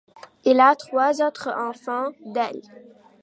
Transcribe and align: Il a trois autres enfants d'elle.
Il 0.45 0.59
a 0.59 0.75
trois 0.75 1.21
autres 1.21 1.49
enfants 1.55 2.09
d'elle. 2.25 2.63